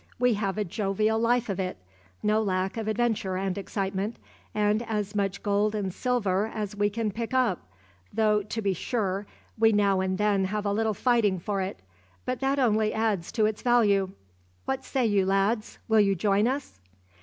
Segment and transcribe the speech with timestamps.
[0.17, 1.77] We have a jovial life of it.
[2.23, 4.15] No lack of adventure and excitement,
[4.51, 7.71] and as much gold and silver as we can pick up,
[8.11, 9.27] though, to be sure,
[9.59, 11.81] we now and then have a little fighting for it,
[12.25, 14.09] but that only adds to its value.
[14.65, 15.77] What say you, lads?
[15.87, 16.79] Will you join us?"